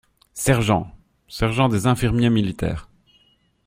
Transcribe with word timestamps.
Sergent!… 0.33 0.91
sergent 1.27 1.69
des 1.69 1.85
infirmiers 1.85 2.31
militaires. 2.31 2.89